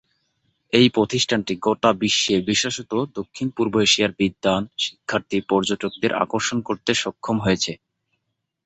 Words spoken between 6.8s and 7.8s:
সক্ষম হয়েছে।